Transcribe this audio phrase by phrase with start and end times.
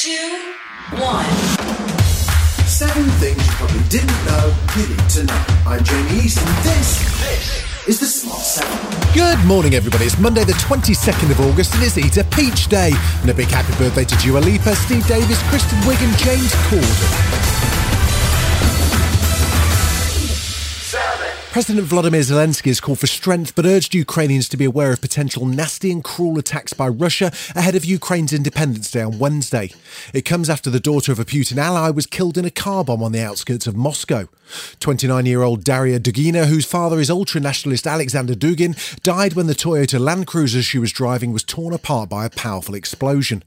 [0.00, 0.54] two,
[0.96, 1.26] one.
[2.64, 5.44] Seven things you probably didn't know you need to know.
[5.66, 9.12] I'm Jamie East, and this, this is the Smart Seven.
[9.12, 10.06] Good morning, everybody.
[10.06, 12.92] It's Monday, the 22nd of August, and it's Eat a Peach Day.
[13.20, 17.69] And a big happy birthday to Dua Lipa, Steve Davis, Kristen Wiig, and James Corden.
[21.52, 25.46] President Vladimir Zelensky has called for strength but urged Ukrainians to be aware of potential
[25.46, 29.72] nasty and cruel attacks by Russia ahead of Ukraine's Independence Day on Wednesday.
[30.14, 33.02] It comes after the daughter of a Putin ally was killed in a car bomb
[33.02, 34.28] on the outskirts of Moscow.
[34.78, 39.54] 29 year old Daria Dugina, whose father is ultra nationalist Alexander Dugin, died when the
[39.54, 43.42] Toyota Land Cruiser she was driving was torn apart by a powerful explosion.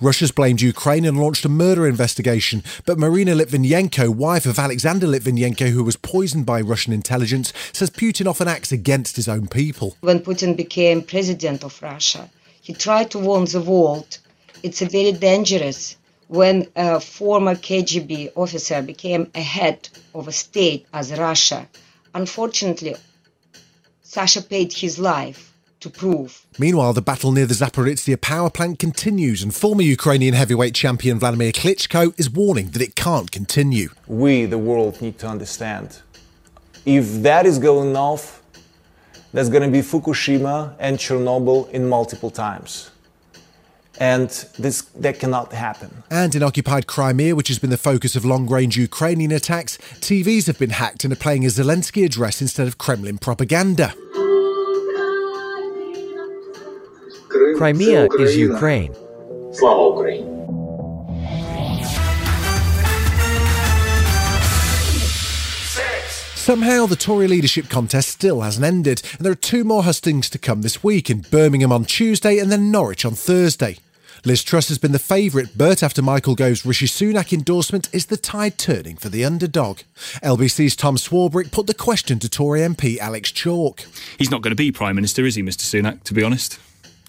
[0.00, 5.70] Russia's blamed Ukraine and launched a murder investigation, but Marina Litvinenko, wife of Alexander Litvinenko,
[5.70, 7.41] who was poisoned by Russian intelligence,
[7.72, 9.96] says Putin often acts against his own people.
[10.00, 14.18] When Putin became president of Russia, he tried to warn the world
[14.62, 15.96] it's a very dangerous
[16.28, 21.68] when a former KGB officer became a head of a state as Russia.
[22.14, 22.96] Unfortunately,
[24.02, 26.46] Sasha paid his life to prove.
[26.58, 31.52] Meanwhile, the battle near the Zaporizhia power plant continues, and former Ukrainian heavyweight champion Vladimir
[31.52, 33.90] Klitschko is warning that it can't continue.
[34.06, 36.00] We, the world, need to understand
[36.84, 38.42] if that is going off,
[39.32, 42.90] that's going to be Fukushima and Chernobyl in multiple times.
[44.00, 46.02] And this that cannot happen.
[46.10, 50.46] And in occupied Crimea, which has been the focus of long range Ukrainian attacks, TVs
[50.46, 53.94] have been hacked and are playing a Zelensky address instead of Kremlin propaganda.
[57.56, 58.94] Crimea is Ukraine.
[66.42, 70.40] Somehow, the Tory leadership contest still hasn't ended, and there are two more hustings to
[70.40, 73.78] come this week in Birmingham on Tuesday and then Norwich on Thursday.
[74.24, 78.16] Liz Truss has been the favourite, but after Michael Gove's Rishi Sunak endorsement, is the
[78.16, 79.82] tide turning for the underdog?
[80.20, 83.84] LBC's Tom Swarbrick put the question to Tory MP Alex Chalk.
[84.18, 86.58] He's not going to be Prime Minister, is he, Mr Sunak, to be honest?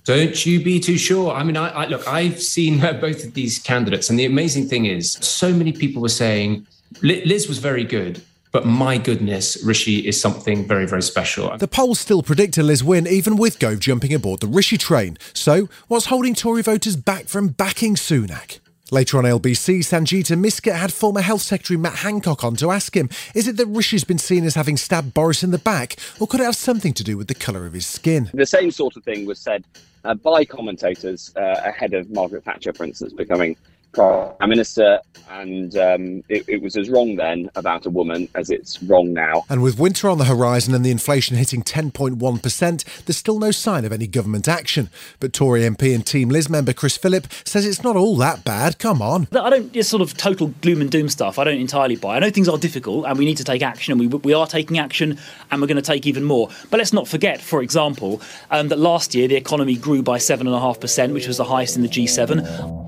[0.05, 1.33] Don't you be too sure.
[1.33, 4.67] I mean, I, I look, I've seen uh, both of these candidates, and the amazing
[4.67, 6.67] thing is, so many people were saying
[7.01, 8.21] Liz was very good,
[8.53, 11.57] but my goodness, Rishi is something very, very special.
[11.57, 15.17] The polls still predict a Liz win, even with Gove jumping aboard the Rishi train.
[15.33, 18.59] So, what's holding Tory voters back from backing Sunak?
[18.91, 23.09] Later on LBC, Sangita Myska had former Health Secretary Matt Hancock on to ask him
[23.33, 26.39] is it that Rishi's been seen as having stabbed Boris in the back, or could
[26.39, 28.29] it have something to do with the colour of his skin?
[28.35, 29.65] The same sort of thing was said
[30.05, 33.57] uh, by commentators uh, ahead of Margaret Thatcher, for instance, becoming
[33.93, 34.99] prime minister,
[35.29, 39.45] and um, it, it, was as wrong then about a woman as it's wrong now.
[39.49, 43.85] And with winter on the horizon and the inflation hitting 10.1%, there's still no sign
[43.85, 44.89] of any government action.
[45.19, 48.79] But Tory MP and Team Liz member Chris Philp says it's not all that bad.
[48.79, 49.27] Come on.
[49.31, 51.39] I don't, it's sort of total gloom and doom stuff.
[51.39, 52.15] I don't entirely buy.
[52.15, 54.47] I know things are difficult and we need to take action, and we, we are
[54.47, 55.17] taking action,
[55.51, 56.49] and we're going to take even more.
[56.69, 58.21] But let's not forget, for example,
[58.51, 61.89] um, that last year the economy grew by 7.5%, which was the highest in the
[61.89, 62.82] G7.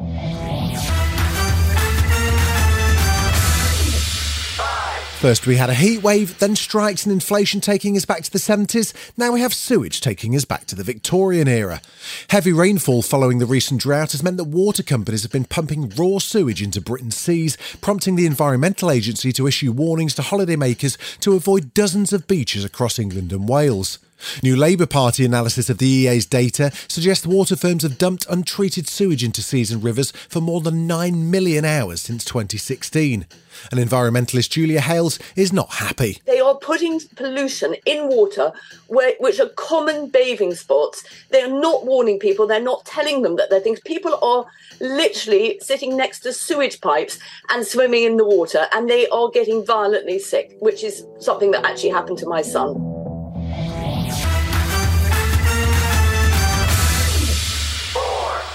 [5.25, 8.38] First, we had a heat wave, then strikes and inflation taking us back to the
[8.38, 8.94] 70s.
[9.18, 11.81] Now we have sewage taking us back to the Victorian era.
[12.30, 16.19] Heavy rainfall following the recent drought has meant that water companies have been pumping raw
[16.19, 21.74] sewage into Britain's seas, prompting the Environmental Agency to issue warnings to holidaymakers to avoid
[21.74, 23.97] dozens of beaches across England and Wales.
[24.44, 29.23] New Labour Party analysis of the EA's data suggests water firms have dumped untreated sewage
[29.23, 33.26] into seas and rivers for more than 9 million hours since 2016.
[33.72, 36.20] And environmentalist Julia Hales is not happy.
[36.26, 38.52] They are putting pollution in water
[38.88, 41.03] where, which are common bathing spots.
[41.29, 43.79] They're not warning people, they're not telling them that they're things.
[43.82, 44.46] People are
[44.79, 47.20] literally sitting next to sewage pipes
[47.50, 51.66] and swimming in the water, and they are getting violently sick, which is something that
[51.66, 52.95] actually happened to my son.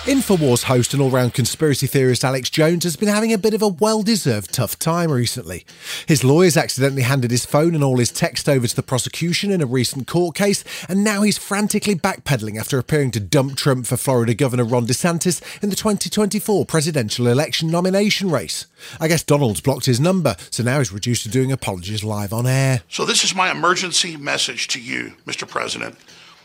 [0.04, 3.60] Infowars host and all round conspiracy theorist Alex Jones has been having a bit of
[3.60, 5.66] a well deserved tough time recently.
[6.06, 9.60] His lawyers accidentally handed his phone and all his text over to the prosecution in
[9.60, 13.98] a recent court case, and now he's frantically backpedaling after appearing to dump Trump for
[13.98, 18.64] Florida Governor Ron DeSantis in the 2024 presidential election nomination race.
[18.98, 22.46] I guess Donald's blocked his number, so now he's reduced to doing apologies live on
[22.46, 22.80] air.
[22.88, 25.46] So, this is my emergency message to you, Mr.
[25.46, 25.98] President.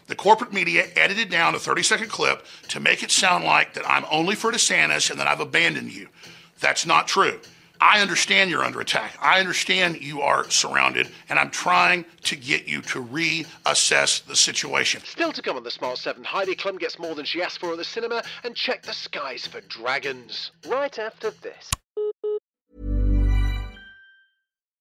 [0.08, 3.90] The corporate media edited down a 30 second clip to make it sound like that
[3.90, 6.10] I'm only for DeSantis and that I've abandoned you.
[6.60, 7.40] That's not true.
[7.82, 9.18] I understand you're under attack.
[9.22, 15.02] I understand you are surrounded, and I'm trying to get you to reassess the situation.
[15.04, 17.72] Still to come on the Smart 7, Heidi Klum gets more than she asked for
[17.72, 20.52] at the cinema and check the skies for dragons.
[20.68, 21.70] Right after this.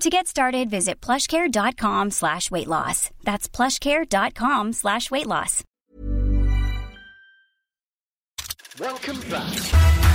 [0.00, 3.10] To get started, visit plushcare.com slash weight loss.
[3.24, 5.64] That's plushcare.com slash weight loss.
[8.78, 10.07] Welcome back.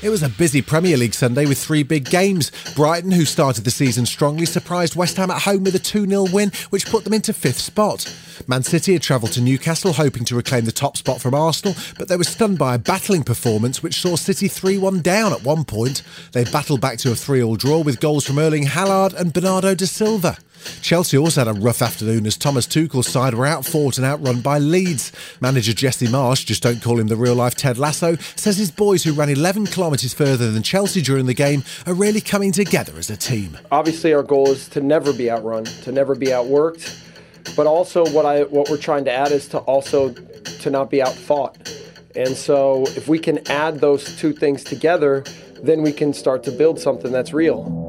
[0.00, 2.52] It was a busy Premier League Sunday with three big games.
[2.76, 6.26] Brighton, who started the season strongly, surprised West Ham at home with a 2 0
[6.32, 8.06] win, which put them into fifth spot.
[8.46, 12.06] Man City had travelled to Newcastle hoping to reclaim the top spot from Arsenal, but
[12.06, 15.64] they were stunned by a battling performance which saw City 3 1 down at one
[15.64, 16.04] point.
[16.30, 19.74] They battled back to a 3 all draw with goals from Erling Haaland and Bernardo
[19.74, 20.38] da Silva.
[20.82, 24.58] Chelsea also had a rough afternoon as Thomas Tuchel's side were outfought and outrun by
[24.58, 25.12] Leeds.
[25.40, 29.04] Manager Jesse Marsch, just don't call him the real life Ted Lasso, says his boys
[29.04, 33.10] who ran 11 kilometres further than Chelsea during the game are really coming together as
[33.10, 33.56] a team.
[33.70, 37.04] Obviously, our goal is to never be outrun, to never be outworked,
[37.56, 41.02] but also what I what we're trying to add is to also to not be
[41.02, 41.56] outfought.
[42.16, 45.24] And so, if we can add those two things together,
[45.62, 47.87] then we can start to build something that's real.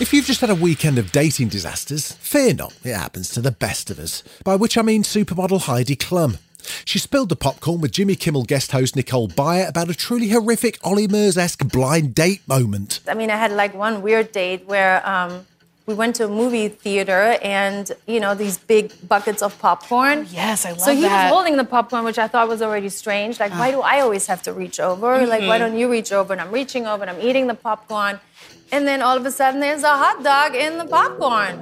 [0.00, 3.50] If you've just had a weekend of dating disasters, fear not, it happens to the
[3.50, 4.22] best of us.
[4.44, 6.38] By which I mean supermodel Heidi Klum.
[6.86, 10.78] She spilled the popcorn with Jimmy Kimmel guest host Nicole Byer about a truly horrific
[10.82, 13.00] Ollie Murs esque blind date moment.
[13.06, 15.46] I mean, I had like one weird date where um,
[15.86, 20.26] we went to a movie theater and, you know, these big buckets of popcorn.
[20.30, 20.84] Yes, I love that.
[20.84, 21.24] So he that.
[21.24, 23.38] was holding the popcorn, which I thought was already strange.
[23.40, 25.26] Like, why do I always have to reach over?
[25.26, 25.58] Like, why Mhm.
[25.60, 26.32] don't you reach over?
[26.32, 28.18] And I'm reaching over and I'm eating the popcorn.
[28.72, 31.58] And then all of a sudden, there's a hot dog in the popcorn.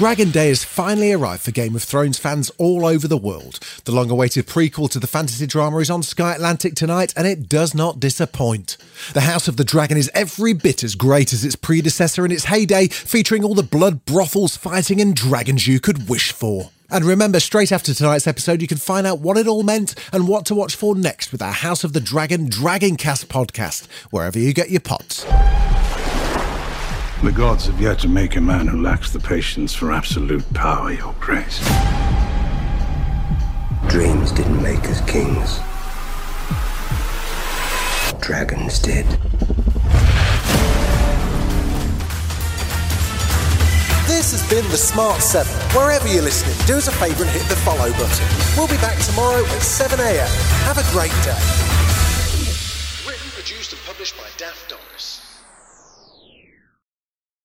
[0.00, 3.58] Dragon Day has finally arrived for Game of Thrones fans all over the world.
[3.84, 7.50] The long awaited prequel to the fantasy drama is on Sky Atlantic tonight, and it
[7.50, 8.78] does not disappoint.
[9.12, 12.44] The House of the Dragon is every bit as great as its predecessor in its
[12.44, 16.70] heyday, featuring all the blood, brothels, fighting, and dragons you could wish for.
[16.92, 20.26] And remember, straight after tonight's episode, you can find out what it all meant and
[20.26, 24.52] what to watch for next with our House of the Dragon Dragoncast podcast, wherever you
[24.52, 25.24] get your pods.
[27.22, 30.90] The gods have yet to make a man who lacks the patience for absolute power,
[30.90, 31.60] Your Grace.
[33.88, 35.60] Dreams didn't make us kings.
[38.20, 39.06] Dragons did.
[44.60, 45.50] Been The Smart 7.
[45.74, 48.26] Wherever you're listening, do us a favour and hit the follow button.
[48.58, 50.28] We'll be back tomorrow at 7am.
[50.68, 51.40] Have a great day.
[53.08, 54.80] Written, produced, and published by Daft Dog.